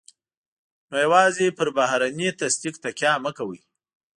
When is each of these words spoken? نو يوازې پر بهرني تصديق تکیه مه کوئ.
نو 0.89 0.95
يوازې 1.05 1.47
پر 1.57 1.67
بهرني 1.77 2.29
تصديق 2.41 2.75
تکیه 2.83 3.13
مه 3.23 3.31
کوئ. 3.37 3.59